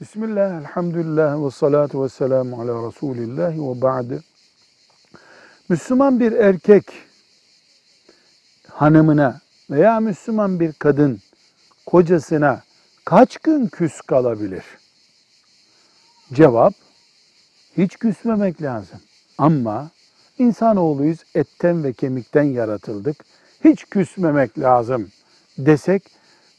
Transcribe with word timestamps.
Bismillah, 0.00 0.60
elhamdülillah 0.60 1.46
ve 1.46 1.50
salatu 1.50 2.04
ve 2.04 2.08
selamu 2.08 2.60
ala 2.60 2.88
Resulillah 2.88 3.52
ve 3.52 3.82
ba'de. 3.82 4.18
Müslüman 5.68 6.20
bir 6.20 6.32
erkek 6.32 6.92
hanımına 8.68 9.40
veya 9.70 10.00
Müslüman 10.00 10.60
bir 10.60 10.72
kadın 10.72 11.20
kocasına 11.86 12.62
kaç 13.04 13.36
gün 13.36 13.66
küs 13.66 14.00
kalabilir? 14.00 14.64
Cevap, 16.32 16.74
hiç 17.76 17.96
küsmemek 17.96 18.62
lazım. 18.62 19.00
Ama 19.38 19.90
insanoğluyuz, 20.38 21.18
etten 21.34 21.84
ve 21.84 21.92
kemikten 21.92 22.44
yaratıldık. 22.44 23.24
Hiç 23.64 23.84
küsmemek 23.84 24.58
lazım 24.58 25.10
desek, 25.58 26.02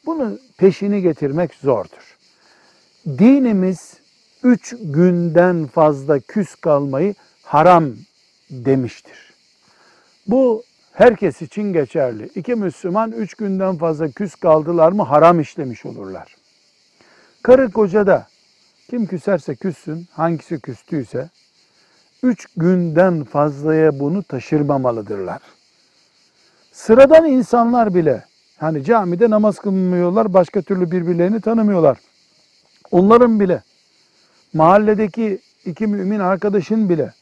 bunu 0.06 0.40
peşini 0.58 1.02
getirmek 1.02 1.54
zordur. 1.54 2.15
Dinimiz 3.06 3.94
üç 4.44 4.76
günden 4.82 5.68
fazla 5.68 6.20
küs 6.20 6.56
kalmayı 6.56 7.16
haram 7.44 7.86
demiştir. 8.50 9.34
Bu 10.28 10.64
herkes 10.94 11.42
için 11.42 11.74
geçerli. 11.74 12.30
İki 12.36 12.56
Müslüman 12.56 13.12
üç 13.12 13.34
günden 13.34 13.78
fazla 13.78 14.12
küs 14.12 14.36
kaldılar 14.36 14.92
mı 14.92 15.04
haram 15.04 15.40
işlemiş 15.40 15.86
olurlar. 15.86 16.36
Karı 17.44 17.72
koca 17.72 18.08
da 18.08 18.28
kim 18.90 19.06
küserse 19.06 19.56
küssün, 19.56 20.08
hangisi 20.12 20.60
küstüyse, 20.60 21.30
üç 22.24 22.48
günden 22.58 23.24
fazlaya 23.24 24.00
bunu 24.00 24.24
taşırmamalıdırlar. 24.24 25.42
Sıradan 26.72 27.26
insanlar 27.26 27.96
bile, 27.96 28.26
hani 28.58 28.84
camide 28.84 29.30
namaz 29.30 29.60
kılmıyorlar, 29.60 30.34
başka 30.34 30.62
türlü 30.62 30.92
birbirlerini 30.92 31.42
tanımıyorlar. 31.42 31.98
Onların 32.96 33.40
bile, 33.40 33.64
mahalledeki 34.54 35.40
iki 35.66 35.88
mümin 35.88 36.20
arkadaşın 36.20 36.90
bile, 36.90 37.14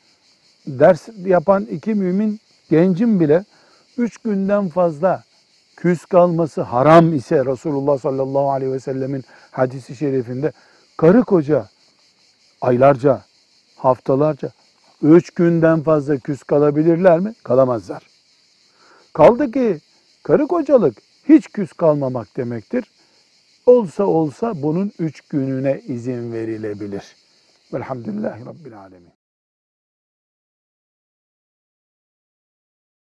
ders 0.68 1.10
yapan 1.26 1.66
iki 1.66 1.94
mümin 1.94 2.40
gencin 2.70 3.20
bile, 3.20 3.46
üç 3.98 4.18
günden 4.18 4.70
fazla 4.70 5.24
küs 5.76 6.06
kalması 6.06 6.62
haram 6.62 7.14
ise 7.14 7.46
Resulullah 7.46 7.98
sallallahu 7.98 8.52
aleyhi 8.52 8.72
ve 8.72 8.80
sellemin 8.80 9.24
hadisi 9.52 9.96
şerifinde 9.96 10.52
karı 10.98 11.24
koca 11.24 11.68
aylarca, 12.62 13.22
haftalarca, 13.76 14.52
üç 15.02 15.32
günden 15.32 15.82
fazla 15.82 16.18
küs 16.18 16.44
kalabilirler 16.44 17.20
mi? 17.20 17.34
Kalamazlar. 17.44 18.04
Kaldı 19.14 19.52
ki 19.52 19.80
karı 20.24 20.48
kocalık 20.48 20.98
hiç 21.30 21.48
küs 21.48 21.74
kalmamak 21.74 22.38
demektir. 22.38 22.86
Olsa 23.66 24.04
olsa 24.06 24.62
bunun 24.62 24.92
üç 25.00 25.22
gününe 25.22 25.82
izin 25.88 26.34
verilebilir. 26.34 27.16
Velhamdülillahi 27.74 28.46
Rabbil 28.46 28.80
Alemin. 28.80 29.23